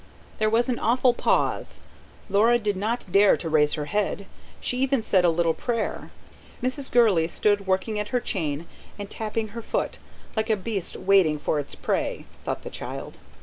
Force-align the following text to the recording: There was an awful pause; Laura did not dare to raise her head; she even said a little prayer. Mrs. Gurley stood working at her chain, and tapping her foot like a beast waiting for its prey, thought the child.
There 0.39 0.49
was 0.49 0.67
an 0.67 0.79
awful 0.79 1.13
pause; 1.13 1.79
Laura 2.27 2.57
did 2.57 2.75
not 2.75 3.05
dare 3.11 3.37
to 3.37 3.47
raise 3.47 3.75
her 3.75 3.85
head; 3.85 4.25
she 4.59 4.77
even 4.79 5.03
said 5.03 5.23
a 5.23 5.29
little 5.29 5.53
prayer. 5.53 6.09
Mrs. 6.63 6.89
Gurley 6.91 7.27
stood 7.27 7.67
working 7.67 7.99
at 7.99 8.07
her 8.09 8.19
chain, 8.19 8.65
and 8.97 9.11
tapping 9.11 9.49
her 9.49 9.61
foot 9.61 9.99
like 10.35 10.49
a 10.49 10.57
beast 10.57 10.97
waiting 10.97 11.37
for 11.37 11.59
its 11.59 11.75
prey, 11.75 12.25
thought 12.43 12.63
the 12.63 12.71
child. 12.71 13.19